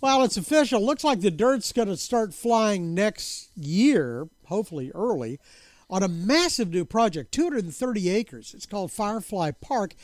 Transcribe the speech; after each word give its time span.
Well, 0.00 0.24
it's 0.24 0.36
official. 0.36 0.84
Looks 0.84 1.04
like 1.04 1.20
the 1.20 1.30
dirt's 1.30 1.72
going 1.72 1.88
to 1.88 1.96
start 1.96 2.34
flying 2.34 2.94
next 2.94 3.50
year, 3.56 4.28
hopefully 4.46 4.92
early, 4.94 5.40
on 5.88 6.02
a 6.02 6.08
massive 6.08 6.70
new 6.70 6.84
project, 6.84 7.32
230 7.32 8.10
acres. 8.10 8.52
It's 8.54 8.66
called 8.66 8.92
Firefly 8.92 9.52
Park, 9.62 9.94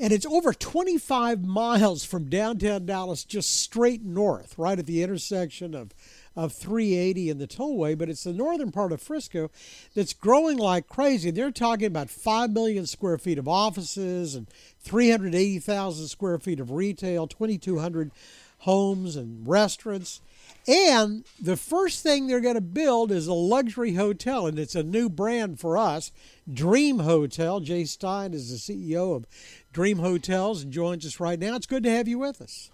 and 0.00 0.12
it's 0.12 0.26
over 0.26 0.52
25 0.52 1.44
miles 1.44 2.04
from 2.04 2.28
downtown 2.28 2.86
Dallas, 2.86 3.24
just 3.24 3.62
straight 3.62 4.02
north, 4.04 4.58
right 4.58 4.78
at 4.78 4.86
the 4.86 5.02
intersection 5.02 5.74
of 5.74 5.92
of 6.38 6.52
380 6.52 7.30
and 7.30 7.40
the 7.40 7.48
tollway, 7.48 7.98
but 7.98 8.08
it's 8.08 8.22
the 8.22 8.32
northern 8.32 8.70
part 8.70 8.92
of 8.92 9.02
Frisco 9.02 9.50
that's 9.96 10.12
growing 10.12 10.56
like 10.56 10.86
crazy. 10.86 11.32
They're 11.32 11.50
talking 11.50 11.88
about 11.88 12.08
5 12.08 12.50
million 12.50 12.86
square 12.86 13.18
feet 13.18 13.38
of 13.38 13.48
offices 13.48 14.36
and 14.36 14.48
380,000 14.78 16.06
square 16.06 16.38
feet 16.38 16.60
of 16.60 16.70
retail, 16.70 17.26
2,200 17.26 18.12
homes 18.58 19.16
and 19.16 19.48
restaurants. 19.48 20.20
And 20.66 21.24
the 21.40 21.56
first 21.56 22.02
thing 22.02 22.26
they're 22.26 22.40
going 22.40 22.54
to 22.54 22.60
build 22.60 23.10
is 23.10 23.26
a 23.26 23.34
luxury 23.34 23.94
hotel, 23.94 24.46
and 24.46 24.58
it's 24.58 24.74
a 24.74 24.82
new 24.82 25.08
brand 25.08 25.58
for 25.60 25.78
us 25.78 26.12
Dream 26.52 27.00
Hotel. 27.00 27.60
Jay 27.60 27.84
Stein 27.84 28.34
is 28.34 28.50
the 28.50 28.56
CEO 28.56 29.16
of 29.16 29.26
Dream 29.72 29.98
Hotels 29.98 30.62
and 30.62 30.72
joins 30.72 31.06
us 31.06 31.20
right 31.20 31.38
now. 31.38 31.56
It's 31.56 31.66
good 31.66 31.84
to 31.84 31.90
have 31.90 32.08
you 32.08 32.18
with 32.18 32.40
us. 32.40 32.70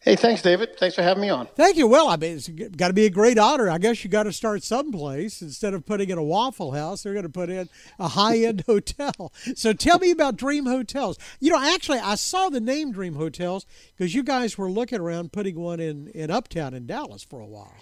Hey, 0.00 0.16
thanks, 0.16 0.42
David. 0.42 0.78
Thanks 0.78 0.94
for 0.94 1.02
having 1.02 1.20
me 1.20 1.30
on. 1.30 1.46
Thank 1.54 1.76
you. 1.76 1.86
Well, 1.86 2.08
I 2.08 2.16
mean, 2.16 2.36
it's 2.36 2.48
got 2.48 2.88
to 2.88 2.94
be 2.94 3.06
a 3.06 3.10
great 3.10 3.38
honor. 3.38 3.68
I 3.68 3.78
guess 3.78 4.02
you 4.04 4.10
got 4.10 4.24
to 4.24 4.32
start 4.32 4.62
someplace. 4.62 5.42
Instead 5.42 5.74
of 5.74 5.84
putting 5.84 6.10
in 6.10 6.18
a 6.18 6.22
Waffle 6.22 6.72
House, 6.72 7.02
they're 7.02 7.12
going 7.12 7.24
to 7.24 7.28
put 7.28 7.50
in 7.50 7.68
a 7.98 8.08
high 8.08 8.38
end 8.38 8.64
hotel. 8.66 9.32
So 9.54 9.72
tell 9.72 9.98
me 9.98 10.10
about 10.10 10.36
Dream 10.36 10.66
Hotels. 10.66 11.18
You 11.40 11.50
know, 11.50 11.62
actually, 11.62 11.98
I 11.98 12.14
saw 12.14 12.48
the 12.48 12.60
name 12.60 12.92
Dream 12.92 13.14
Hotels 13.14 13.66
because 13.96 14.14
you 14.14 14.22
guys 14.22 14.56
were 14.56 14.70
looking 14.70 15.00
around 15.00 15.32
putting 15.32 15.58
one 15.58 15.80
in, 15.80 16.08
in 16.08 16.30
Uptown 16.30 16.74
in 16.74 16.86
Dallas 16.86 17.22
for 17.22 17.40
a 17.40 17.46
while. 17.46 17.74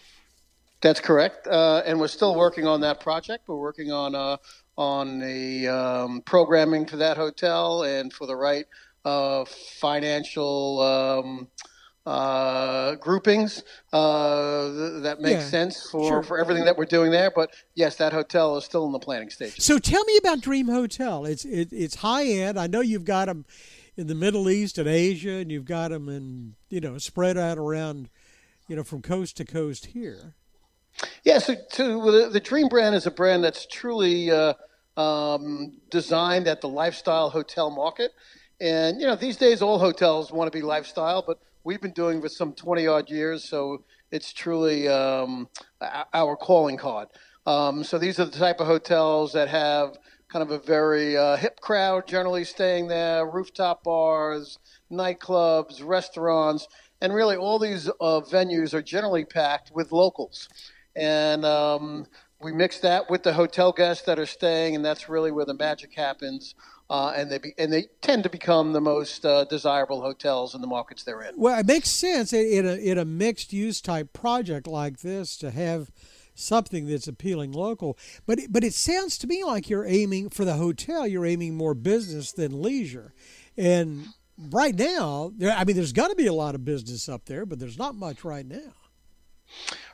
That's 0.80 1.00
correct. 1.00 1.46
Uh, 1.46 1.82
and 1.86 1.98
we're 1.98 2.08
still 2.08 2.34
working 2.34 2.66
on 2.66 2.80
that 2.82 3.00
project. 3.00 3.48
We're 3.48 3.56
working 3.56 3.90
on, 3.90 4.14
uh, 4.14 4.36
on 4.76 5.18
the 5.18 5.68
um, 5.68 6.22
programming 6.22 6.86
for 6.86 6.96
that 6.98 7.16
hotel 7.16 7.84
and 7.84 8.12
for 8.12 8.26
the 8.26 8.36
right 8.36 8.66
uh, 9.04 9.44
financial. 9.80 10.80
Um, 10.80 11.48
uh, 12.06 12.96
groupings 12.96 13.62
uh, 13.92 14.68
th- 14.70 15.02
that 15.02 15.20
makes 15.20 15.44
yeah, 15.44 15.48
sense 15.48 15.88
for, 15.90 16.08
sure. 16.08 16.22
for 16.22 16.38
everything 16.38 16.64
that 16.64 16.76
we're 16.76 16.84
doing 16.84 17.10
there. 17.10 17.30
But 17.30 17.54
yes, 17.74 17.96
that 17.96 18.12
hotel 18.12 18.56
is 18.56 18.64
still 18.64 18.84
in 18.86 18.92
the 18.92 18.98
planning 18.98 19.30
stage. 19.30 19.58
So 19.58 19.78
tell 19.78 20.04
me 20.04 20.16
about 20.18 20.40
Dream 20.40 20.68
Hotel. 20.68 21.24
It's 21.24 21.44
it, 21.44 21.68
it's 21.72 21.96
high 21.96 22.26
end. 22.26 22.58
I 22.58 22.66
know 22.66 22.80
you've 22.80 23.04
got 23.04 23.26
them 23.26 23.46
in 23.96 24.06
the 24.06 24.14
Middle 24.14 24.50
East 24.50 24.76
and 24.78 24.88
Asia, 24.88 25.30
and 25.30 25.50
you've 25.50 25.64
got 25.64 25.90
them 25.90 26.08
in 26.08 26.54
you 26.68 26.80
know 26.80 26.98
spread 26.98 27.38
out 27.38 27.58
around 27.58 28.10
you 28.68 28.76
know 28.76 28.84
from 28.84 29.00
coast 29.00 29.36
to 29.38 29.44
coast 29.44 29.86
here. 29.86 30.34
Yeah, 31.24 31.38
so, 31.38 31.56
so 31.70 32.10
the, 32.10 32.28
the 32.28 32.40
Dream 32.40 32.68
brand 32.68 32.94
is 32.94 33.06
a 33.06 33.10
brand 33.10 33.42
that's 33.42 33.66
truly 33.66 34.30
uh, 34.30 34.54
um, 34.96 35.78
designed 35.90 36.46
at 36.46 36.60
the 36.60 36.68
lifestyle 36.68 37.30
hotel 37.30 37.70
market. 37.70 38.12
And 38.60 39.00
you 39.00 39.06
know, 39.06 39.16
these 39.16 39.36
days 39.36 39.62
all 39.62 39.78
hotels 39.78 40.30
want 40.30 40.52
to 40.52 40.56
be 40.56 40.62
lifestyle, 40.62 41.24
but 41.26 41.40
we've 41.64 41.80
been 41.80 41.92
doing 41.92 42.20
for 42.20 42.28
some 42.28 42.52
20 42.52 42.86
odd 42.86 43.10
years, 43.10 43.42
so 43.42 43.82
it's 44.10 44.32
truly 44.32 44.86
um, 44.86 45.48
our 46.12 46.36
calling 46.36 46.76
card. 46.76 47.08
Um, 47.46 47.82
so 47.82 47.98
these 47.98 48.20
are 48.20 48.26
the 48.26 48.38
type 48.38 48.60
of 48.60 48.66
hotels 48.66 49.32
that 49.32 49.48
have 49.48 49.98
kind 50.28 50.42
of 50.42 50.50
a 50.50 50.58
very 50.58 51.16
uh, 51.16 51.36
hip 51.36 51.60
crowd 51.60 52.06
generally 52.06 52.44
staying 52.44 52.88
there, 52.88 53.26
rooftop 53.26 53.82
bars, 53.82 54.58
nightclubs, 54.92 55.84
restaurants, 55.84 56.68
and 57.00 57.14
really 57.14 57.36
all 57.36 57.58
these 57.58 57.88
uh, 57.88 58.20
venues 58.20 58.72
are 58.74 58.82
generally 58.82 59.24
packed 59.24 59.72
with 59.74 59.92
locals. 59.92 60.48
And 60.96 61.44
um, 61.44 62.06
we 62.40 62.52
mix 62.52 62.78
that 62.80 63.10
with 63.10 63.22
the 63.22 63.32
hotel 63.32 63.72
guests 63.72 64.04
that 64.06 64.18
are 64.18 64.26
staying, 64.26 64.76
and 64.76 64.84
that's 64.84 65.08
really 65.08 65.30
where 65.30 65.44
the 65.44 65.54
magic 65.54 65.94
happens 65.94 66.54
uh, 66.90 67.12
and 67.16 67.30
they 67.30 67.38
be, 67.38 67.54
and 67.58 67.72
they 67.72 67.86
tend 68.02 68.22
to 68.24 68.30
become 68.30 68.72
the 68.72 68.80
most 68.80 69.24
uh, 69.24 69.44
desirable 69.44 70.00
hotels 70.00 70.54
in 70.54 70.60
the 70.60 70.66
markets 70.66 71.02
they're 71.02 71.22
in. 71.22 71.34
Well, 71.36 71.58
it 71.58 71.66
makes 71.66 71.88
sense 71.88 72.32
in 72.32 72.66
a 72.66 72.74
in 72.74 72.98
a 72.98 73.04
mixed 73.04 73.52
use 73.52 73.80
type 73.80 74.12
project 74.12 74.66
like 74.66 75.00
this 75.00 75.36
to 75.38 75.50
have 75.50 75.90
something 76.34 76.86
that's 76.86 77.08
appealing 77.08 77.52
local. 77.52 77.98
But 78.26 78.40
but 78.50 78.64
it 78.64 78.74
sounds 78.74 79.16
to 79.18 79.26
me 79.26 79.44
like 79.44 79.70
you're 79.70 79.86
aiming 79.86 80.30
for 80.30 80.44
the 80.44 80.54
hotel. 80.54 81.06
You're 81.06 81.26
aiming 81.26 81.56
more 81.56 81.74
business 81.74 82.32
than 82.32 82.62
leisure, 82.62 83.14
and 83.56 84.08
right 84.50 84.74
now, 84.74 85.32
there, 85.36 85.52
I 85.56 85.64
mean, 85.64 85.76
there's 85.76 85.92
got 85.92 86.08
to 86.08 86.16
be 86.16 86.26
a 86.26 86.32
lot 86.32 86.54
of 86.54 86.64
business 86.64 87.08
up 87.08 87.24
there, 87.26 87.46
but 87.46 87.58
there's 87.58 87.78
not 87.78 87.94
much 87.94 88.24
right 88.24 88.46
now. 88.46 88.72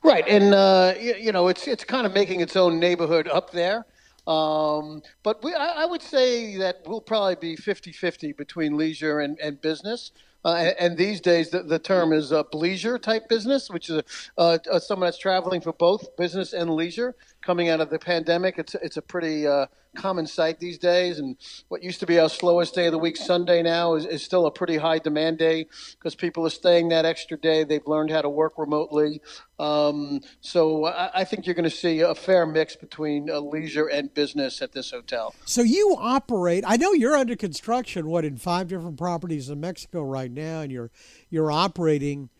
Right, 0.02 0.26
and 0.26 0.54
uh, 0.54 0.94
you, 0.98 1.14
you 1.14 1.32
know, 1.32 1.48
it's 1.48 1.68
it's 1.68 1.84
kind 1.84 2.06
of 2.06 2.14
making 2.14 2.40
its 2.40 2.56
own 2.56 2.80
neighborhood 2.80 3.28
up 3.28 3.50
there. 3.50 3.84
Um, 4.30 5.02
but 5.24 5.42
we, 5.42 5.54
I, 5.54 5.82
I, 5.82 5.84
would 5.86 6.02
say 6.02 6.56
that 6.58 6.82
we'll 6.86 7.00
probably 7.00 7.34
be 7.34 7.56
50 7.56 7.90
50 7.90 8.30
between 8.32 8.76
leisure 8.76 9.18
and, 9.18 9.36
and 9.40 9.60
business. 9.60 10.12
Uh, 10.44 10.54
and, 10.54 10.76
and, 10.78 10.96
these 10.96 11.20
days, 11.20 11.50
the, 11.50 11.64
the 11.64 11.80
term 11.80 12.12
is 12.12 12.30
a 12.30 12.46
leisure 12.52 12.96
type 12.96 13.28
business, 13.28 13.68
which 13.68 13.90
is 13.90 14.02
a, 14.38 14.60
a, 14.70 14.80
someone 14.80 15.08
that's 15.08 15.18
traveling 15.18 15.60
for 15.60 15.72
both 15.72 16.16
business 16.16 16.52
and 16.52 16.70
leisure. 16.70 17.16
Coming 17.42 17.68
out 17.68 17.80
of 17.80 17.90
the 17.90 17.98
pandemic, 17.98 18.58
it's 18.58 18.74
it's 18.74 18.96
a 18.96 19.02
pretty 19.02 19.46
uh, 19.46 19.66
common 19.96 20.26
sight 20.26 20.58
these 20.60 20.78
days. 20.78 21.18
And 21.18 21.36
what 21.68 21.82
used 21.82 22.00
to 22.00 22.06
be 22.06 22.18
our 22.18 22.28
slowest 22.28 22.74
day 22.74 22.86
of 22.86 22.92
the 22.92 22.98
week, 22.98 23.16
Sunday, 23.16 23.62
now 23.62 23.94
is, 23.94 24.06
is 24.06 24.22
still 24.22 24.46
a 24.46 24.50
pretty 24.50 24.76
high 24.76 24.98
demand 24.98 25.38
day 25.38 25.66
because 25.98 26.14
people 26.14 26.46
are 26.46 26.50
staying 26.50 26.88
that 26.90 27.04
extra 27.04 27.36
day. 27.36 27.64
They've 27.64 27.86
learned 27.86 28.10
how 28.10 28.22
to 28.22 28.28
work 28.28 28.58
remotely. 28.58 29.20
Um, 29.58 30.20
so 30.40 30.86
I, 30.86 31.20
I, 31.20 31.24
think 31.24 31.46
you're 31.46 31.54
going 31.54 31.68
to 31.68 31.70
see 31.70 32.00
a 32.00 32.14
fair 32.14 32.46
mix 32.46 32.76
between 32.76 33.28
uh, 33.28 33.40
leisure 33.40 33.88
and 33.88 34.12
business 34.14 34.62
at 34.62 34.72
this 34.72 34.90
hotel. 34.90 35.34
So 35.44 35.60
you 35.60 35.96
operate. 35.98 36.64
I 36.66 36.76
know 36.76 36.92
you're 36.92 37.16
under 37.16 37.36
construction. 37.36 38.08
What 38.08 38.24
in 38.24 38.38
five 38.38 38.68
different 38.68 38.96
properties 38.96 39.50
in 39.50 39.60
Mexico 39.60 40.02
right 40.02 40.30
now, 40.30 40.60
and 40.60 40.72
you're 40.72 40.90
you're 41.28 41.52
operating. 41.52 42.30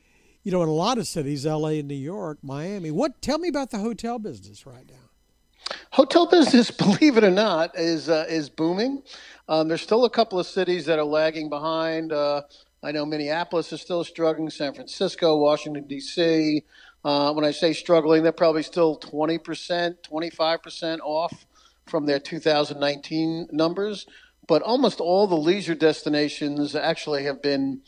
You 0.43 0.53
know, 0.53 0.63
in 0.63 0.69
a 0.69 0.73
lot 0.73 0.97
of 0.97 1.07
cities, 1.07 1.45
L.A. 1.45 1.81
and 1.81 1.89
New 1.89 1.95
York, 1.95 2.39
Miami. 2.43 2.91
What? 2.91 3.21
Tell 3.21 3.39
me 3.39 3.49
about 3.49 3.71
the 3.71 3.79
hotel 3.79 4.19
business 4.19 4.65
right 4.65 4.87
now. 4.89 5.75
Hotel 5.91 6.27
business, 6.27 6.71
believe 6.71 7.19
it 7.19 7.25
or 7.25 7.31
not, 7.31 7.79
is 7.79 8.09
uh, 8.09 8.25
is 8.29 8.49
booming. 8.49 9.03
Um, 9.49 9.69
there's 9.69 9.83
still 9.83 10.05
a 10.07 10.11
couple 10.11 10.39
of 10.39 10.47
cities 10.47 10.87
that 10.87 10.99
are 10.99 11.05
lagging 11.05 11.51
behind. 11.51 12.13
Uh, 12.13 12.43
I 12.83 12.93
know 12.93 13.05
Minneapolis 13.05 13.71
is 13.73 13.83
still 13.83 14.03
struggling. 14.03 14.49
San 14.49 14.73
Francisco, 14.73 15.37
Washington 15.37 15.85
D.C. 15.87 16.63
Uh, 17.05 17.33
when 17.35 17.45
I 17.45 17.51
say 17.51 17.75
struggling, 17.75 18.23
they're 18.23 18.33
probably 18.33 18.63
still 18.63 18.99
20%, 18.99 19.97
25% 20.03 20.99
off 21.03 21.47
from 21.87 22.07
their 22.07 22.19
2019 22.19 23.49
numbers. 23.53 24.07
But 24.47 24.63
almost 24.63 25.01
all 25.01 25.27
the 25.27 25.37
leisure 25.37 25.75
destinations 25.75 26.75
actually 26.75 27.25
have 27.25 27.43
been 27.43 27.83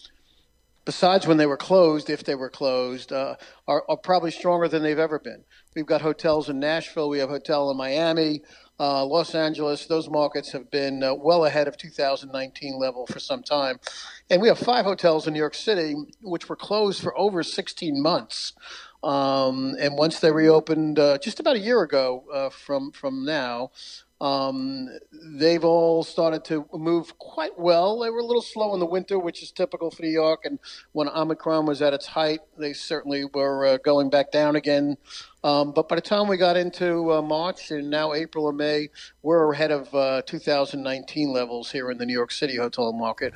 besides 0.84 1.26
when 1.26 1.36
they 1.36 1.46
were 1.46 1.56
closed, 1.56 2.10
if 2.10 2.24
they 2.24 2.34
were 2.34 2.50
closed, 2.50 3.12
uh, 3.12 3.36
are, 3.66 3.84
are, 3.88 3.96
probably 3.96 4.30
stronger 4.30 4.68
than 4.68 4.82
they've 4.82 4.98
ever 4.98 5.18
been. 5.18 5.44
We've 5.74 5.86
got 5.86 6.00
hotels 6.00 6.48
in 6.48 6.58
Nashville, 6.60 7.08
we 7.08 7.18
have 7.18 7.30
a 7.30 7.34
hotel 7.34 7.70
in 7.70 7.76
Miami, 7.76 8.42
uh, 8.80 9.04
Los 9.04 9.34
Angeles. 9.34 9.86
Those 9.86 10.08
markets 10.08 10.52
have 10.52 10.70
been 10.70 11.02
uh, 11.02 11.14
well 11.14 11.44
ahead 11.44 11.68
of 11.68 11.76
2019 11.76 12.78
level 12.78 13.06
for 13.06 13.20
some 13.20 13.42
time, 13.42 13.78
and 14.30 14.42
we 14.42 14.48
have 14.48 14.58
five 14.58 14.84
hotels 14.84 15.26
in 15.26 15.34
New 15.34 15.38
York 15.38 15.54
City 15.54 15.94
which 16.22 16.48
were 16.48 16.56
closed 16.56 17.02
for 17.02 17.16
over 17.16 17.42
16 17.42 18.02
months. 18.02 18.54
Um, 19.02 19.74
and 19.80 19.96
once 19.96 20.20
they 20.20 20.30
reopened, 20.30 20.98
uh, 20.98 21.18
just 21.18 21.40
about 21.40 21.56
a 21.56 21.60
year 21.60 21.82
ago 21.82 22.24
uh, 22.32 22.50
from 22.50 22.92
from 22.92 23.24
now, 23.24 23.70
um, 24.22 24.88
they've 25.36 25.64
all 25.64 26.04
started 26.04 26.44
to 26.44 26.64
move 26.72 27.18
quite 27.18 27.58
well. 27.58 27.98
They 27.98 28.08
were 28.08 28.20
a 28.20 28.24
little 28.24 28.40
slow 28.40 28.72
in 28.72 28.78
the 28.78 28.86
winter, 28.86 29.18
which 29.18 29.42
is 29.42 29.50
typical 29.50 29.90
for 29.90 30.02
New 30.02 30.10
York. 30.10 30.44
And 30.44 30.60
when 30.92 31.08
Omicron 31.08 31.66
was 31.66 31.82
at 31.82 31.92
its 31.92 32.06
height, 32.06 32.38
they 32.56 32.72
certainly 32.72 33.24
were 33.24 33.66
uh, 33.66 33.78
going 33.78 34.10
back 34.10 34.30
down 34.30 34.54
again. 34.54 34.96
Um, 35.42 35.72
but 35.72 35.88
by 35.88 35.96
the 35.96 36.02
time 36.02 36.28
we 36.28 36.36
got 36.36 36.56
into 36.56 37.12
uh, 37.12 37.20
March 37.20 37.72
and 37.72 37.90
now 37.90 38.12
April 38.12 38.48
and 38.48 38.56
May, 38.56 38.90
we're 39.22 39.52
ahead 39.52 39.72
of 39.72 39.92
uh, 39.92 40.22
2019 40.22 41.32
levels 41.32 41.72
here 41.72 41.90
in 41.90 41.98
the 41.98 42.06
New 42.06 42.12
York 42.12 42.30
City 42.30 42.54
hotel 42.54 42.92
market. 42.92 43.34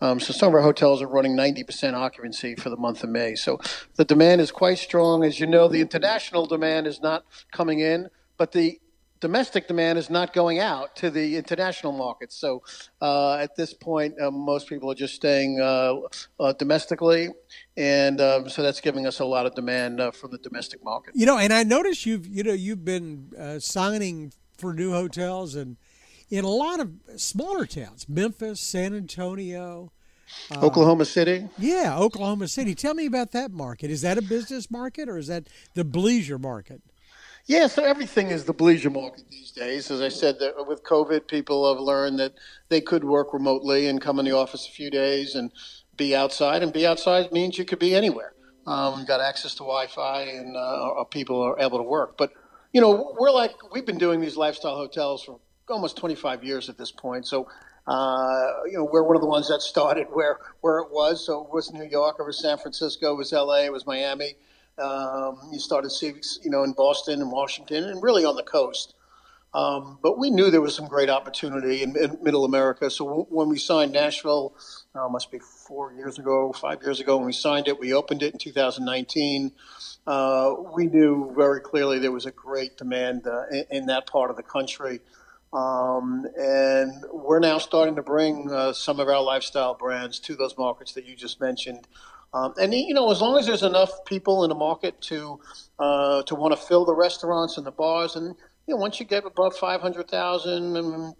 Um, 0.00 0.20
so 0.20 0.32
some 0.32 0.50
of 0.50 0.54
our 0.54 0.62
hotels 0.62 1.02
are 1.02 1.08
running 1.08 1.36
90% 1.36 1.94
occupancy 1.94 2.54
for 2.54 2.70
the 2.70 2.76
month 2.76 3.02
of 3.02 3.10
May. 3.10 3.34
So 3.34 3.58
the 3.96 4.04
demand 4.04 4.40
is 4.40 4.52
quite 4.52 4.78
strong. 4.78 5.24
As 5.24 5.40
you 5.40 5.48
know, 5.48 5.66
the 5.66 5.80
international 5.80 6.46
demand 6.46 6.86
is 6.86 7.00
not 7.00 7.24
coming 7.50 7.80
in, 7.80 8.08
but 8.36 8.52
the 8.52 8.78
domestic 9.20 9.68
demand 9.68 9.98
is 9.98 10.10
not 10.10 10.32
going 10.32 10.58
out 10.58 10.96
to 10.96 11.10
the 11.10 11.36
international 11.36 11.92
markets. 11.92 12.36
So 12.36 12.62
uh, 13.00 13.34
at 13.34 13.56
this 13.56 13.74
point, 13.74 14.20
uh, 14.20 14.30
most 14.30 14.68
people 14.68 14.90
are 14.90 14.94
just 14.94 15.14
staying 15.14 15.60
uh, 15.60 15.94
uh 16.40 16.52
domestically, 16.54 17.28
and 17.76 18.20
um, 18.20 18.48
so 18.48 18.62
that's 18.62 18.80
giving 18.80 19.06
us 19.06 19.20
a 19.20 19.24
lot 19.24 19.46
of 19.46 19.54
demand 19.54 20.00
uh, 20.00 20.10
from 20.10 20.30
the 20.30 20.38
domestic 20.38 20.84
market. 20.84 21.14
You 21.14 21.26
know, 21.26 21.38
and 21.38 21.52
I 21.52 21.62
noticed 21.62 22.06
you've 22.06 22.26
you 22.26 22.42
know 22.42 22.52
you've 22.52 22.84
been 22.84 23.32
uh, 23.38 23.58
signing 23.58 24.32
for 24.56 24.72
new 24.72 24.92
hotels 24.92 25.54
and 25.54 25.76
in 26.30 26.44
a 26.44 26.48
lot 26.48 26.80
of 26.80 26.92
smaller 27.16 27.66
towns, 27.66 28.08
Memphis, 28.08 28.60
San 28.60 28.94
Antonio. 28.94 29.92
Uh, 30.50 30.60
Oklahoma 30.60 31.06
City? 31.06 31.48
Yeah, 31.58 31.96
Oklahoma 31.98 32.48
City. 32.48 32.74
Tell 32.74 32.92
me 32.92 33.06
about 33.06 33.30
that 33.32 33.50
market. 33.50 33.90
Is 33.90 34.02
that 34.02 34.18
a 34.18 34.22
business 34.22 34.70
market 34.70 35.08
or 35.08 35.16
is 35.16 35.28
that 35.28 35.48
the 35.74 35.84
bleisure 35.84 36.38
market? 36.38 36.82
Yeah, 37.48 37.66
so 37.66 37.82
everything 37.82 38.28
is 38.28 38.44
the 38.44 38.52
bleisure 38.52 38.92
market 38.92 39.24
these 39.30 39.52
days. 39.52 39.90
As 39.90 40.02
I 40.02 40.10
said, 40.10 40.36
with 40.66 40.84
COVID, 40.84 41.26
people 41.26 41.66
have 41.72 41.82
learned 41.82 42.18
that 42.20 42.34
they 42.68 42.82
could 42.82 43.02
work 43.02 43.32
remotely 43.32 43.86
and 43.88 44.02
come 44.02 44.18
in 44.18 44.26
the 44.26 44.32
office 44.32 44.68
a 44.68 44.70
few 44.70 44.90
days 44.90 45.34
and 45.34 45.50
be 45.96 46.14
outside. 46.14 46.62
And 46.62 46.74
be 46.74 46.86
outside 46.86 47.32
means 47.32 47.56
you 47.56 47.64
could 47.64 47.78
be 47.78 47.94
anywhere. 47.94 48.34
Um, 48.66 49.06
got 49.06 49.22
access 49.22 49.52
to 49.54 49.60
Wi-Fi, 49.60 50.24
and 50.24 50.54
uh, 50.58 51.04
people 51.04 51.40
are 51.40 51.58
able 51.58 51.78
to 51.78 51.84
work. 51.84 52.18
But 52.18 52.32
you 52.74 52.82
know, 52.82 53.16
we're 53.18 53.30
like 53.30 53.54
we've 53.72 53.86
been 53.86 53.96
doing 53.96 54.20
these 54.20 54.36
lifestyle 54.36 54.76
hotels 54.76 55.24
for 55.24 55.40
almost 55.70 55.96
25 55.96 56.44
years 56.44 56.68
at 56.68 56.76
this 56.76 56.92
point. 56.92 57.26
So 57.26 57.48
uh, 57.86 58.52
you 58.66 58.76
know, 58.76 58.84
we're 58.84 59.04
one 59.04 59.16
of 59.16 59.22
the 59.22 59.28
ones 59.28 59.48
that 59.48 59.62
started 59.62 60.08
where 60.12 60.36
where 60.60 60.80
it 60.80 60.90
was. 60.90 61.24
So 61.24 61.46
it 61.46 61.50
was 61.50 61.72
New 61.72 61.88
York, 61.88 62.16
it 62.18 62.24
was 62.24 62.38
San 62.42 62.58
Francisco, 62.58 63.12
it 63.12 63.16
was 63.16 63.32
L.A., 63.32 63.64
it 63.64 63.72
was 63.72 63.86
Miami. 63.86 64.36
Um, 64.78 65.38
you 65.52 65.58
started 65.58 65.90
seeing, 65.90 66.20
you 66.42 66.50
know, 66.50 66.62
in 66.62 66.72
Boston 66.72 67.20
and 67.20 67.30
Washington, 67.30 67.84
and 67.84 68.02
really 68.02 68.24
on 68.24 68.36
the 68.36 68.42
coast. 68.42 68.94
Um, 69.54 69.98
but 70.02 70.18
we 70.18 70.30
knew 70.30 70.50
there 70.50 70.60
was 70.60 70.74
some 70.74 70.86
great 70.86 71.08
opportunity 71.08 71.82
in, 71.82 71.96
in 71.96 72.18
Middle 72.22 72.44
America. 72.44 72.90
So 72.90 73.04
w- 73.06 73.26
when 73.30 73.48
we 73.48 73.58
signed 73.58 73.92
Nashville, 73.92 74.54
uh, 74.94 75.08
must 75.08 75.30
be 75.30 75.38
four 75.38 75.92
years 75.92 76.18
ago, 76.18 76.52
five 76.52 76.82
years 76.82 77.00
ago, 77.00 77.16
when 77.16 77.26
we 77.26 77.32
signed 77.32 77.66
it, 77.66 77.78
we 77.78 77.94
opened 77.94 78.22
it 78.22 78.34
in 78.34 78.38
2019. 78.38 79.52
Uh, 80.06 80.54
we 80.74 80.86
knew 80.86 81.32
very 81.34 81.60
clearly 81.60 81.98
there 81.98 82.12
was 82.12 82.26
a 82.26 82.30
great 82.30 82.76
demand 82.76 83.26
uh, 83.26 83.46
in, 83.50 83.64
in, 83.70 83.86
that 83.86 84.06
part 84.06 84.30
of 84.30 84.36
the 84.36 84.42
country. 84.42 85.00
Um, 85.52 86.26
and 86.38 87.04
we're 87.10 87.40
now 87.40 87.56
starting 87.56 87.96
to 87.96 88.02
bring 88.02 88.50
uh, 88.52 88.74
some 88.74 89.00
of 89.00 89.08
our 89.08 89.22
lifestyle 89.22 89.74
brands 89.74 90.20
to 90.20 90.36
those 90.36 90.58
markets 90.58 90.92
that 90.92 91.06
you 91.06 91.16
just 91.16 91.40
mentioned. 91.40 91.88
Um, 92.34 92.54
and 92.60 92.74
you 92.74 92.94
know, 92.94 93.10
as 93.10 93.20
long 93.20 93.38
as 93.38 93.46
there's 93.46 93.62
enough 93.62 94.04
people 94.04 94.44
in 94.44 94.50
the 94.50 94.54
market 94.54 95.00
to 95.02 95.40
uh, 95.78 96.22
to 96.24 96.34
want 96.34 96.54
to 96.54 96.60
fill 96.60 96.84
the 96.84 96.94
restaurants 96.94 97.56
and 97.56 97.66
the 97.66 97.70
bars, 97.70 98.16
and 98.16 98.34
you 98.66 98.74
know, 98.74 98.76
once 98.76 99.00
you 99.00 99.06
get 99.06 99.24
above 99.24 99.56
five 99.56 99.80
hundred 99.80 100.08
thousand 100.08 101.14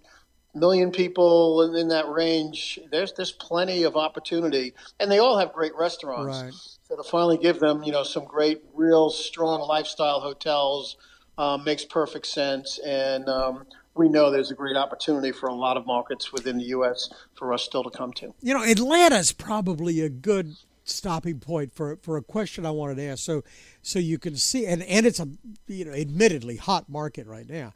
million 0.55 0.91
people 0.91 1.63
in, 1.63 1.75
in, 1.75 1.89
that 1.89 2.09
range, 2.09 2.79
there's 2.91 3.13
there's 3.13 3.33
plenty 3.33 3.85
of 3.85 3.97
opportunity, 3.97 4.75
and 5.01 5.11
they 5.11 5.19
all 5.19 5.39
have 5.39 5.53
great 5.53 5.75
restaurants. 5.75 6.43
Right. 6.43 6.53
So 6.89 6.97
to 6.97 7.03
finally 7.03 7.39
give 7.39 7.61
them, 7.61 7.83
you 7.83 7.93
know, 7.93 8.03
some 8.03 8.25
great, 8.25 8.63
real 8.75 9.11
strong 9.11 9.61
lifestyle 9.61 10.21
hotels 10.21 10.97
uh, 11.37 11.59
makes 11.59 11.85
perfect 11.85 12.27
sense, 12.27 12.79
and 12.85 13.29
um, 13.29 13.67
we 13.95 14.09
know 14.09 14.31
there's 14.31 14.51
a 14.51 14.55
great 14.55 14.77
opportunity 14.77 15.33
for 15.33 15.49
a 15.49 15.55
lot 15.55 15.77
of 15.77 15.87
markets 15.87 16.33
within 16.33 16.59
the 16.59 16.65
U.S. 16.65 17.11
for 17.35 17.53
us 17.53 17.63
still 17.63 17.83
to 17.83 17.91
come 17.91 18.13
to. 18.15 18.35
You 18.41 18.55
know, 18.55 18.63
Atlanta's 18.63 19.33
probably 19.33 20.01
a 20.01 20.09
good 20.09 20.57
stopping 20.89 21.41
point 21.41 21.75
for 21.75 21.97
for 21.97 22.17
a 22.17 22.23
question 22.23 22.67
I 22.67 22.71
wanted 22.71 22.97
to 22.97 23.05
ask. 23.05 23.25
So 23.25 23.45
so 23.83 23.99
you 23.99 24.19
can 24.19 24.37
see 24.37 24.67
and 24.67 24.83
and 24.83 25.07
it's 25.07 25.21
a 25.21 25.29
you 25.67 25.85
know 25.85 25.93
admittedly 25.93 26.57
hot 26.57 26.89
market 26.89 27.27
right 27.27 27.49
now, 27.49 27.73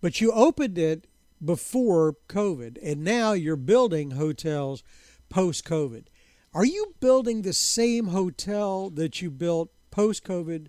but 0.00 0.20
you 0.20 0.32
opened 0.32 0.78
it 0.78 1.06
before 1.44 2.16
COVID 2.28 2.78
and 2.82 3.04
now 3.04 3.32
you're 3.32 3.56
building 3.56 4.12
hotels 4.12 4.82
post 5.28 5.64
COVID. 5.64 6.04
Are 6.52 6.64
you 6.64 6.94
building 7.00 7.42
the 7.42 7.52
same 7.52 8.08
hotel 8.08 8.88
that 8.90 9.20
you 9.20 9.30
built 9.30 9.70
post 9.90 10.24
COVID? 10.24 10.68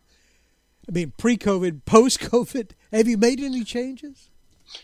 I 0.87 0.91
mean, 0.91 1.13
pre 1.17 1.37
COVID, 1.37 1.81
post 1.85 2.19
COVID? 2.19 2.71
Have 2.91 3.07
you 3.07 3.17
made 3.17 3.39
any 3.39 3.63
changes? 3.63 4.29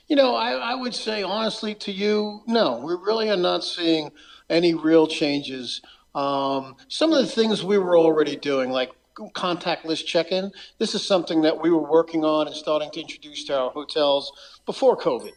You 0.07 0.15
know, 0.15 0.35
I, 0.35 0.51
I 0.51 0.75
would 0.75 0.93
say 0.93 1.23
honestly 1.23 1.73
to 1.75 1.91
you, 1.91 2.43
no, 2.45 2.77
we 2.77 2.93
really 2.93 3.29
are 3.29 3.37
not 3.37 3.63
seeing 3.63 4.11
any 4.49 4.73
real 4.73 5.07
changes 5.07 5.81
um, 6.15 6.75
some 6.87 7.13
of 7.13 7.19
the 7.19 7.31
things 7.31 7.63
we 7.63 7.77
were 7.77 7.97
already 7.97 8.35
doing, 8.35 8.69
like 8.69 8.91
contactless 9.15 10.05
check-in, 10.05 10.51
this 10.77 10.95
is 10.95 11.05
something 11.05 11.41
that 11.41 11.61
we 11.61 11.69
were 11.69 11.89
working 11.89 12.23
on 12.23 12.47
and 12.47 12.55
starting 12.55 12.89
to 12.91 13.01
introduce 13.01 13.43
to 13.45 13.57
our 13.57 13.71
hotels 13.71 14.31
before 14.65 14.97
COVID. 14.97 15.33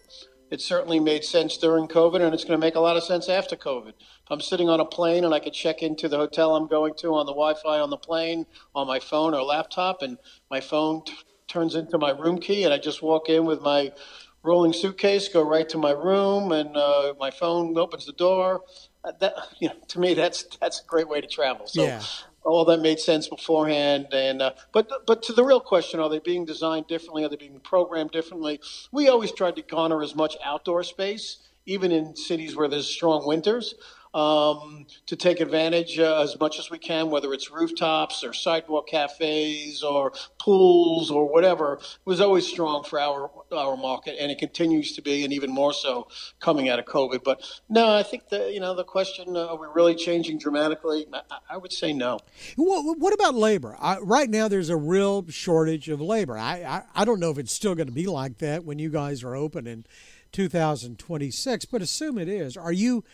It 0.51 0.61
certainly 0.61 1.01
made 1.01 1.25
sense 1.25 1.57
during 1.57 1.89
COVID, 1.89 2.21
and 2.21 2.35
it's 2.35 2.45
going 2.45 2.59
to 2.59 2.65
make 2.65 2.77
a 2.77 2.81
lot 2.81 2.97
of 2.97 3.03
sense 3.03 3.29
after 3.29 3.57
COVID. 3.57 3.89
If 3.89 4.31
I'm 4.31 4.41
sitting 4.41 4.69
on 4.69 4.79
a 4.79 4.85
plane 4.85 5.25
and 5.25 5.35
I 5.35 5.41
could 5.41 5.53
check 5.53 5.83
into 5.83 6.09
the 6.09 6.17
hotel 6.17 6.55
I'm 6.55 6.69
going 6.69 6.95
to 6.99 7.15
on 7.15 7.27
the 7.27 7.33
Wi-Fi 7.33 7.81
on 7.81 7.91
the 7.91 7.97
plane, 7.97 8.47
on 8.75 8.87
my 8.87 9.01
phone 9.01 9.35
or 9.35 9.43
laptop, 9.43 10.03
and 10.03 10.19
my 10.51 10.61
phone 10.61 11.03
t- 11.05 11.13
turns 11.49 11.75
into 11.75 11.99
my 11.99 12.11
room 12.11 12.39
key, 12.39 12.65
and 12.65 12.73
I 12.73 12.79
just 12.79 13.03
walk 13.03 13.29
in 13.29 13.45
with 13.47 13.63
my 13.63 13.93
rolling 14.43 14.73
suitcase, 14.73 15.29
go 15.29 15.43
right 15.43 15.69
to 15.71 15.79
my 15.79 15.91
room, 15.91 16.53
and 16.53 16.77
uh, 16.77 17.15
my 17.19 17.31
phone 17.31 17.77
opens 17.77 18.07
the 18.07 18.13
door. 18.13 18.63
Uh, 19.05 19.13
that 19.21 19.35
you 19.59 19.69
know, 19.69 19.75
to 19.89 20.01
me, 20.01 20.15
that's 20.15 20.45
that's 20.61 20.81
a 20.81 20.85
great 20.87 21.09
way 21.09 21.21
to 21.21 21.27
travel. 21.27 21.67
So. 21.67 21.85
Yeah. 21.85 22.03
All 22.47 22.67
that 22.67 22.83
made 22.83 23.01
sense 23.01 23.27
beforehand, 23.27 24.09
and 24.13 24.43
uh, 24.43 24.53
but 24.71 25.07
but 25.07 25.23
to 25.23 25.33
the 25.33 25.43
real 25.43 25.61
question, 25.61 25.99
are 25.99 26.11
they 26.11 26.19
being 26.19 26.45
designed 26.45 26.87
differently? 26.89 27.25
Are 27.25 27.31
they 27.31 27.37
being 27.37 27.59
programmed 27.59 28.11
differently? 28.11 28.61
We 28.93 29.09
always 29.09 29.33
tried 29.33 29.57
to 29.57 29.63
garner 29.63 30.03
as 30.03 30.15
much 30.15 30.37
outdoor 30.45 30.83
space, 30.83 31.39
even 31.65 31.91
in 31.91 32.15
cities 32.15 32.55
where 32.55 32.69
there's 32.69 32.87
strong 32.87 33.27
winters 33.27 33.75
um, 34.15 34.87
to 35.07 35.17
take 35.17 35.41
advantage 35.41 35.99
uh, 35.99 36.23
as 36.23 36.39
much 36.39 36.59
as 36.61 36.71
we 36.71 36.79
can, 36.79 37.11
whether 37.11 37.33
it's 37.33 37.51
rooftops 37.51 38.23
or 38.23 38.33
sidewalk 38.33 38.87
cafes 38.87 39.83
or 39.83 40.13
pools 40.39 41.11
or 41.11 41.29
whatever, 41.29 41.81
was 42.05 42.21
always 42.21 42.47
strong 42.47 42.85
for 42.85 43.01
our 43.01 43.31
our 43.53 43.77
market, 43.77 44.17
and 44.21 44.31
it 44.31 44.39
continues 44.39 44.93
to 44.93 45.03
be, 45.03 45.25
and 45.25 45.33
even 45.33 45.51
more 45.51 45.73
so 45.73 46.07
coming 46.41 46.69
out 46.69 46.79
of 46.79 46.85
COVID. 46.85 47.25
But 47.25 47.43
no, 47.69 47.93
I 47.93 48.05
think 48.05 48.29
the 48.29 48.53
you 48.53 48.61
know 48.61 48.75
the 48.75 48.85
question: 48.85 49.37
uh, 49.37 49.49
Are 49.49 49.59
we 49.59 49.67
really 49.75 49.97
changing 49.97 50.39
dramatically? 50.39 51.07
I, 51.13 51.39
I 51.51 51.57
would 51.57 51.73
say 51.73 51.93
no. 51.93 52.21
What, 52.57 53.13
about 53.13 53.35
labor? 53.35 53.77
I, 53.81 53.99
right 53.99 54.31
now, 54.31 54.49
there's 54.49 54.71
a 54.71 54.77
real 54.77 55.27
shortage 55.29 55.89
of 55.89 56.01
labor. 56.01 56.39
I, 56.39 56.63
I 56.63 57.03
I 57.03 57.05
don't 57.05 57.19
know 57.19 57.31
if 57.31 57.39
it's 57.39 57.53
still 57.53 57.75
going 57.75 57.89
to 57.89 57.93
be 57.93 58.07
like 58.07 58.39
that 58.39 58.65
when 58.65 58.79
you 58.79 58.91
guys 58.91 59.25
are 59.25 59.35
open 59.35 59.67
in 59.67 59.85
2026, 60.33 61.65
but 61.67 61.83
assume 61.83 62.19
it 62.19 62.29
is. 62.29 62.57
Are 62.57 62.73
you 62.73 63.05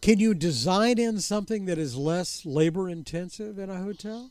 can 0.00 0.18
you 0.18 0.34
design 0.34 0.98
in 0.98 1.20
something 1.20 1.66
that 1.66 1.78
is 1.78 1.96
less 1.96 2.46
labor 2.46 2.88
intensive 2.88 3.58
in 3.58 3.70
a 3.70 3.78
hotel? 3.78 4.30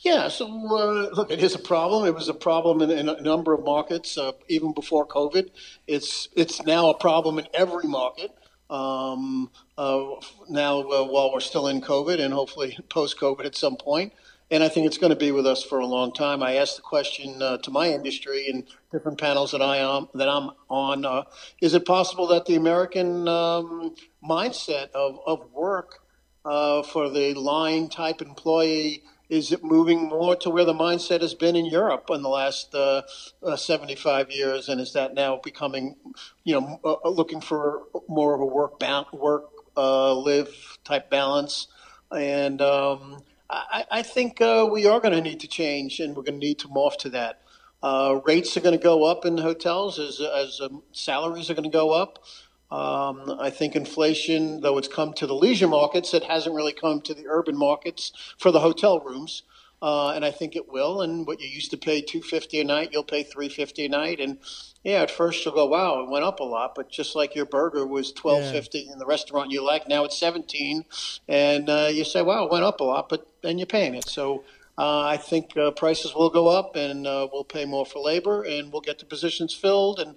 Yeah, 0.00 0.28
so 0.28 0.46
uh, 0.46 1.14
look, 1.14 1.30
it 1.30 1.42
is 1.42 1.54
a 1.54 1.58
problem. 1.58 2.06
It 2.06 2.14
was 2.14 2.28
a 2.28 2.34
problem 2.34 2.82
in, 2.82 2.90
in 2.90 3.08
a 3.08 3.20
number 3.20 3.54
of 3.54 3.64
markets 3.64 4.18
uh, 4.18 4.32
even 4.48 4.74
before 4.74 5.06
COVID. 5.06 5.50
It's 5.86 6.28
it's 6.36 6.62
now 6.64 6.90
a 6.90 6.94
problem 6.94 7.38
in 7.38 7.46
every 7.54 7.88
market. 7.88 8.30
Um, 8.68 9.50
uh, 9.78 10.16
now, 10.48 10.80
uh, 10.80 11.04
while 11.04 11.32
we're 11.32 11.40
still 11.40 11.66
in 11.68 11.80
COVID 11.80 12.20
and 12.20 12.32
hopefully 12.32 12.78
post 12.88 13.18
COVID 13.18 13.44
at 13.46 13.56
some 13.56 13.76
point, 13.76 14.12
and 14.50 14.64
I 14.64 14.68
think 14.68 14.86
it's 14.86 14.98
going 14.98 15.10
to 15.10 15.16
be 15.16 15.30
with 15.30 15.46
us 15.46 15.62
for 15.62 15.78
a 15.78 15.86
long 15.86 16.12
time. 16.12 16.42
I 16.42 16.56
asked 16.56 16.76
the 16.76 16.82
question 16.82 17.40
uh, 17.40 17.58
to 17.58 17.70
my 17.70 17.90
industry 17.90 18.48
in 18.48 18.64
different 18.90 19.18
panels 19.18 19.52
that 19.52 19.62
I 19.62 19.78
am 19.78 20.08
that 20.14 20.28
I'm 20.28 20.50
on: 20.68 21.04
uh, 21.04 21.24
Is 21.60 21.74
it 21.74 21.86
possible 21.86 22.26
that 22.28 22.46
the 22.46 22.56
American 22.56 23.28
um, 23.28 23.94
mindset 24.22 24.90
of 24.90 25.20
of 25.26 25.52
work 25.52 26.00
uh, 26.44 26.82
for 26.82 27.08
the 27.08 27.34
line 27.34 27.88
type 27.88 28.20
employee 28.20 29.02
is 29.28 29.52
it 29.52 29.62
moving 29.62 30.08
more 30.08 30.34
to 30.34 30.50
where 30.50 30.64
the 30.64 30.74
mindset 30.74 31.20
has 31.20 31.34
been 31.34 31.54
in 31.54 31.64
Europe 31.64 32.10
in 32.10 32.20
the 32.20 32.28
last 32.28 32.74
uh, 32.74 33.02
uh, 33.44 33.54
75 33.54 34.32
years, 34.32 34.68
and 34.68 34.80
is 34.80 34.92
that 34.94 35.14
now 35.14 35.36
becoming, 35.36 35.94
you 36.42 36.60
know, 36.60 36.80
uh, 36.84 37.08
looking 37.08 37.40
for 37.40 37.82
more 38.08 38.34
of 38.34 38.40
a 38.40 38.44
work 38.44 38.80
ba- 38.80 39.06
work 39.12 39.44
live 39.76 40.78
type 40.82 41.10
balance? 41.10 41.68
And 42.10 42.60
um, 42.60 43.22
I, 43.50 43.84
I 43.90 44.02
think 44.02 44.40
uh, 44.40 44.68
we 44.70 44.86
are 44.86 45.00
going 45.00 45.14
to 45.14 45.20
need 45.20 45.40
to 45.40 45.48
change, 45.48 45.98
and 45.98 46.14
we're 46.14 46.22
going 46.22 46.40
to 46.40 46.46
need 46.46 46.60
to 46.60 46.68
morph 46.68 46.96
to 46.98 47.10
that. 47.10 47.42
Uh, 47.82 48.20
rates 48.24 48.56
are 48.56 48.60
going 48.60 48.78
to 48.78 48.82
go 48.82 49.04
up 49.04 49.24
in 49.24 49.38
hotels 49.38 49.98
as, 49.98 50.20
as 50.20 50.60
um, 50.60 50.82
salaries 50.92 51.50
are 51.50 51.54
going 51.54 51.70
to 51.70 51.70
go 51.70 51.90
up. 51.90 52.22
Um, 52.70 53.36
I 53.40 53.50
think 53.50 53.74
inflation, 53.74 54.60
though 54.60 54.78
it's 54.78 54.86
come 54.86 55.12
to 55.14 55.26
the 55.26 55.34
leisure 55.34 55.66
markets, 55.66 56.14
it 56.14 56.22
hasn't 56.22 56.54
really 56.54 56.72
come 56.72 57.00
to 57.02 57.14
the 57.14 57.26
urban 57.26 57.56
markets 57.56 58.12
for 58.38 58.52
the 58.52 58.60
hotel 58.60 59.00
rooms 59.00 59.42
uh, 59.82 60.10
and 60.10 60.24
I 60.24 60.30
think 60.30 60.56
it 60.56 60.70
will. 60.70 61.02
And 61.02 61.26
what 61.26 61.40
you 61.40 61.48
used 61.48 61.70
to 61.70 61.76
pay 61.76 62.00
two 62.00 62.22
fifty 62.22 62.60
a 62.60 62.64
night, 62.64 62.90
you'll 62.92 63.04
pay 63.04 63.22
three 63.22 63.48
fifty 63.48 63.86
a 63.86 63.88
night. 63.88 64.20
And 64.20 64.38
yeah, 64.82 65.02
at 65.02 65.10
first 65.10 65.44
you'll 65.44 65.54
go, 65.54 65.66
wow, 65.66 66.02
it 66.02 66.10
went 66.10 66.24
up 66.24 66.40
a 66.40 66.44
lot. 66.44 66.74
But 66.74 66.90
just 66.90 67.14
like 67.14 67.34
your 67.34 67.46
burger 67.46 67.86
was 67.86 68.12
twelve 68.12 68.50
fifty 68.50 68.80
yeah. 68.80 68.92
in 68.92 68.98
the 68.98 69.06
restaurant 69.06 69.50
you 69.50 69.64
like, 69.64 69.88
now 69.88 70.04
it's 70.04 70.18
seventeen, 70.18 70.84
and 71.28 71.68
uh, 71.68 71.88
you 71.90 72.04
say, 72.04 72.22
wow, 72.22 72.44
it 72.44 72.52
went 72.52 72.64
up 72.64 72.80
a 72.80 72.84
lot, 72.84 73.08
but 73.08 73.26
then 73.42 73.58
you're 73.58 73.66
paying 73.66 73.94
it. 73.94 74.08
So. 74.08 74.44
Uh, 74.78 75.02
I 75.02 75.18
think 75.18 75.58
uh, 75.58 75.72
prices 75.72 76.14
will 76.14 76.30
go 76.30 76.48
up, 76.48 76.74
and 76.74 77.06
uh, 77.06 77.28
we'll 77.30 77.44
pay 77.44 77.66
more 77.66 77.84
for 77.84 77.98
labor, 77.98 78.42
and 78.44 78.72
we'll 78.72 78.80
get 78.80 78.98
the 78.98 79.04
positions 79.04 79.52
filled, 79.52 80.00
and 80.00 80.14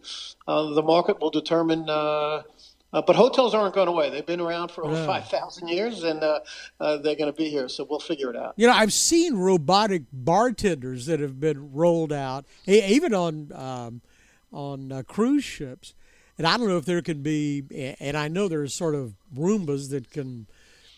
uh, 0.48 0.74
the 0.74 0.82
market 0.82 1.20
will 1.20 1.32
determine 1.32 1.90
uh, 2.94 3.02
but 3.02 3.16
hotels 3.16 3.54
aren't 3.54 3.74
going 3.74 3.88
away. 3.88 4.10
They've 4.10 4.26
been 4.26 4.40
around 4.40 4.72
for 4.72 4.86
over 4.86 4.94
yeah. 4.94 5.06
5,000 5.06 5.68
years 5.68 6.04
and 6.04 6.24
uh, 6.24 6.40
uh, 6.80 6.98
they're 6.98 7.16
going 7.16 7.32
to 7.32 7.38
be 7.38 7.50
here. 7.50 7.68
So 7.68 7.86
we'll 7.90 8.00
figure 8.00 8.30
it 8.30 8.36
out. 8.36 8.54
You 8.56 8.68
know, 8.68 8.74
I've 8.74 8.94
seen 8.94 9.36
robotic 9.36 10.04
bartenders 10.14 11.08
that 11.08 11.20
have 11.20 11.40
been 11.40 11.74
rolled 11.74 12.14
out, 12.14 12.46
even 12.68 13.14
on, 13.14 13.52
um, 13.54 14.02
on 14.52 14.92
uh, 14.92 15.04
cruise 15.04 15.44
ships. 15.44 15.96
And 16.38 16.48
I 16.48 16.58
don't 16.58 16.68
know 16.68 16.78
if 16.78 16.86
there 16.86 17.02
can 17.02 17.22
be, 17.22 17.96
and 18.00 18.18
I 18.18 18.28
know 18.28 18.48
there's 18.48 18.74
sort 18.74 18.96
of 18.96 19.14
Roombas 19.36 19.90
that 19.92 20.10
can 20.10 20.48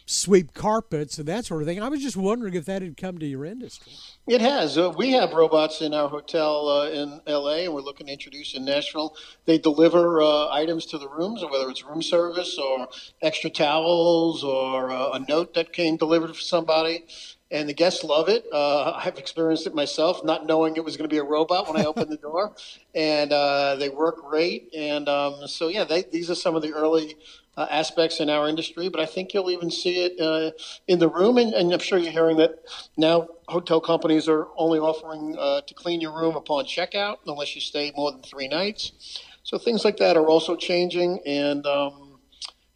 sweep 0.06 0.54
carpets 0.54 1.18
and 1.18 1.28
that 1.28 1.46
sort 1.46 1.62
of 1.62 1.68
thing. 1.68 1.82
I 1.82 1.90
was 1.90 2.02
just 2.02 2.16
wondering 2.16 2.54
if 2.54 2.66
that 2.66 2.82
had 2.82 2.96
come 2.96 3.18
to 3.18 3.26
your 3.26 3.44
industry. 3.44 3.92
It 4.28 4.42
has. 4.42 4.78
Uh, 4.78 4.94
we 4.96 5.12
have 5.14 5.34
robots 5.34 5.82
in 5.82 5.94
our 5.94 6.08
hotel 6.08 6.70
uh, 6.70 6.90
in 6.90 7.22
LA, 7.28 7.64
and 7.64 7.74
we're 7.74 7.82
looking 7.82 8.08
to 8.08 8.14
introduce 8.14 8.56
in 8.56 8.66
Nashville. 8.66 9.16
They 9.46 9.58
deliver 9.58 10.22
uh, 10.22 10.50
items 10.50 10.86
to 10.88 10.98
the 10.98 11.10
rooms, 11.10 11.44
whether 11.44 11.70
it's 11.70 11.84
room 11.84 12.02
service 12.02 12.58
or 12.58 12.88
extra 13.22 13.50
towels 13.50 14.44
or 14.44 14.92
uh, 14.92 15.12
a 15.12 15.20
note 15.28 15.54
that 15.56 15.74
came 15.74 15.98
delivered 15.98 16.36
for 16.36 16.42
somebody. 16.42 17.06
And 17.52 17.70
the 17.70 17.74
guests 17.74 18.04
love 18.04 18.28
it. 18.28 18.46
Uh, 18.52 18.92
I've 19.06 19.18
experienced 19.18 19.68
it 19.68 19.76
myself, 19.76 20.24
not 20.24 20.46
knowing 20.46 20.76
it 20.76 20.84
was 20.84 20.98
going 20.98 21.10
to 21.10 21.14
be 21.14 21.20
a 21.20 21.24
robot 21.24 21.68
when 21.72 21.82
I 21.82 21.86
opened 21.86 22.12
the 22.12 22.18
door, 22.18 22.56
and 22.96 23.32
uh, 23.32 23.76
they 23.76 23.90
work 23.90 24.18
great. 24.30 24.74
And 24.76 25.08
um, 25.08 25.48
so, 25.48 25.68
yeah, 25.68 25.84
they, 25.84 26.04
these 26.04 26.30
are 26.30 26.36
some 26.36 26.56
of 26.56 26.62
the 26.62 26.74
early 26.74 27.16
uh, 27.58 27.68
aspects 27.70 28.20
in 28.20 28.30
our 28.30 28.50
industry, 28.50 28.90
but 28.90 29.00
I 29.00 29.06
think 29.06 29.34
you'll 29.34 29.52
even 29.52 29.72
see 29.72 30.04
it 30.04 30.20
uh, 30.20 30.52
in 30.88 31.00
the 31.00 31.08
room. 31.08 31.38
And, 31.38 31.54
and, 31.54 31.72
I'm 31.72 31.80
sure 31.80 31.98
you're 31.98 32.12
hearing 32.12 32.38
that 32.38 32.60
now 32.98 33.28
hotel 33.48 33.80
companies 33.80 34.28
are 34.28 34.48
only 34.58 34.80
offering 34.80 35.36
uh, 35.40 35.62
to 35.62 35.74
clean 35.74 36.02
your 36.02 36.18
room 36.18 36.36
upon 36.36 36.66
checkout 36.66 37.18
unless 37.26 37.56
you 37.56 37.62
stay 37.62 37.94
more 37.96 38.12
than 38.12 38.22
three 38.22 38.48
nights. 38.48 39.22
So 39.44 39.58
things 39.58 39.86
like 39.86 39.98
that 39.98 40.18
are 40.18 40.28
also 40.28 40.56
changing. 40.56 41.20
And, 41.26 41.66
um, 41.66 42.20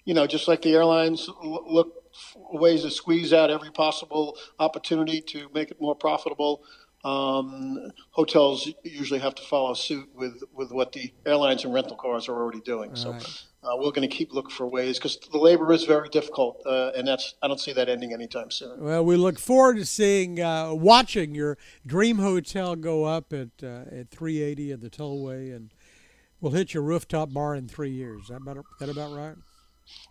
you 0.06 0.14
know, 0.14 0.28
just 0.28 0.48
like 0.48 0.62
the 0.62 0.74
airlines 0.76 1.30
look 1.44 1.99
ways 2.36 2.84
to 2.84 2.92
squeeze 2.92 3.34
out 3.34 3.50
every 3.50 3.72
possible 3.72 4.38
opportunity 4.60 5.22
to 5.22 5.50
make 5.54 5.72
it 5.72 5.80
more 5.80 5.96
profitable. 5.96 6.64
Um, 7.04 7.92
hotels 8.12 8.70
usually 8.84 9.22
have 9.22 9.36
to 9.36 9.44
follow 9.44 9.74
suit 9.74 10.10
with, 10.14 10.44
with 10.54 10.72
what 10.72 10.92
the 10.92 11.14
airlines 11.26 11.64
and 11.64 11.74
rental 11.74 11.96
cars 11.96 12.28
are 12.28 12.34
already 12.34 12.60
doing. 12.60 12.90
All 12.90 12.96
so 12.96 13.12
right. 13.12 13.44
Uh, 13.62 13.76
we're 13.76 13.92
going 13.92 14.08
to 14.10 14.16
keep 14.16 14.34
looking 14.34 14.52
for 14.52 14.68
ways 14.68 14.98
because 14.98 15.20
the 15.32 15.38
labor 15.38 15.74
is 15.74 15.84
very 15.84 16.08
difficult, 16.10 16.62
uh, 16.66 16.92
and 16.96 17.06
that's 17.06 17.36
I 17.42 17.48
don't 17.50 17.60
see 17.60 17.74
that 17.74 17.90
ending 17.90 18.14
anytime 18.14 18.52
soon. 18.52 18.80
Well, 18.80 19.04
we 19.04 19.18
look 19.18 19.38
forward 19.38 19.76
to 19.78 19.86
seeing, 19.86 20.40
uh, 20.40 20.74
watching 20.74 21.36
your 21.36 21.58
dream 21.86 22.20
hotel 22.20 22.78
go 22.78 23.04
up 23.04 23.34
at 23.34 23.50
uh, 23.62 23.84
at 23.92 24.12
380 24.12 24.72
of 24.72 24.80
the 24.80 24.90
tollway, 24.90 25.54
and 25.54 25.74
we'll 26.40 26.54
hit 26.54 26.74
your 26.74 26.84
rooftop 26.84 27.34
bar 27.34 27.54
in 27.54 27.68
three 27.68 27.92
years. 27.92 28.24
Is 28.24 28.28
that 28.30 28.38
about 28.38 28.64
that 28.80 28.88
about 28.88 29.14
right? 29.14 29.36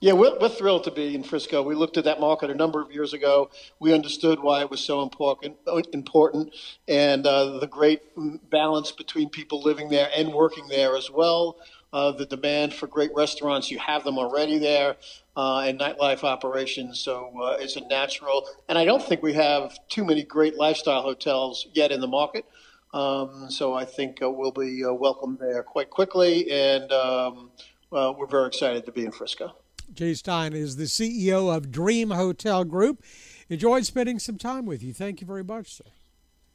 Yeah, 0.00 0.12
we're, 0.12 0.38
we're 0.38 0.48
thrilled 0.48 0.84
to 0.84 0.92
be 0.92 1.14
in 1.14 1.24
Frisco. 1.24 1.60
We 1.62 1.74
looked 1.74 1.96
at 1.96 2.04
that 2.04 2.20
market 2.20 2.50
a 2.50 2.54
number 2.54 2.80
of 2.80 2.92
years 2.92 3.12
ago. 3.12 3.50
We 3.80 3.92
understood 3.92 4.38
why 4.40 4.60
it 4.60 4.70
was 4.70 4.80
so 4.80 5.02
important, 5.02 5.56
important, 5.92 6.54
and 6.86 7.26
uh, 7.26 7.58
the 7.58 7.66
great 7.66 8.02
balance 8.48 8.92
between 8.92 9.28
people 9.28 9.60
living 9.60 9.88
there 9.88 10.08
and 10.14 10.32
working 10.32 10.68
there 10.68 10.96
as 10.96 11.10
well 11.10 11.56
uh, 11.92 12.12
the 12.12 12.26
demand 12.26 12.74
for 12.74 12.86
great 12.86 13.10
restaurants. 13.14 13.70
You 13.70 13.78
have 13.78 14.04
them 14.04 14.18
already 14.18 14.58
there, 14.58 14.96
uh, 15.36 15.60
and 15.60 15.78
nightlife 15.78 16.24
operations. 16.24 17.00
So 17.00 17.32
uh, 17.42 17.56
it's 17.60 17.76
a 17.76 17.86
natural. 17.86 18.46
And 18.68 18.78
I 18.78 18.84
don't 18.84 19.02
think 19.02 19.22
we 19.22 19.34
have 19.34 19.78
too 19.88 20.04
many 20.04 20.22
great 20.22 20.56
lifestyle 20.56 21.02
hotels 21.02 21.66
yet 21.72 21.90
in 21.90 22.00
the 22.00 22.08
market. 22.08 22.44
Um, 22.92 23.50
so 23.50 23.74
I 23.74 23.84
think 23.84 24.22
uh, 24.22 24.30
we'll 24.30 24.50
be 24.50 24.84
uh, 24.84 24.92
welcome 24.92 25.36
there 25.40 25.62
quite 25.62 25.90
quickly, 25.90 26.50
and 26.50 26.90
um, 26.92 27.50
we're 27.90 28.26
very 28.26 28.46
excited 28.46 28.86
to 28.86 28.92
be 28.92 29.04
in 29.04 29.12
Frisco. 29.12 29.54
Jay 29.92 30.14
Stein 30.14 30.52
is 30.52 30.76
the 30.76 30.84
CEO 30.84 31.54
of 31.54 31.70
Dream 31.70 32.10
Hotel 32.10 32.64
Group. 32.64 33.02
Enjoyed 33.48 33.84
spending 33.86 34.18
some 34.18 34.38
time 34.38 34.66
with 34.66 34.82
you. 34.82 34.92
Thank 34.92 35.20
you 35.20 35.26
very 35.26 35.44
much, 35.44 35.74
sir. 35.74 35.84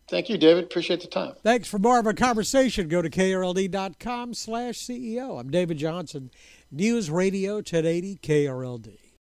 Thank 0.09 0.29
you, 0.29 0.37
David. 0.37 0.65
Appreciate 0.65 1.01
the 1.01 1.07
time. 1.07 1.33
Thanks. 1.43 1.67
For 1.67 1.79
more 1.79 1.99
of 1.99 2.05
a 2.05 2.13
conversation, 2.13 2.87
go 2.87 3.01
to 3.01 3.09
krld.com 3.09 4.33
slash 4.33 4.75
CEO. 4.75 5.39
I'm 5.39 5.49
David 5.49 5.77
Johnson, 5.77 6.29
News 6.71 7.09
Radio 7.09 7.55
1080 7.55 8.17
KRLD. 8.17 9.12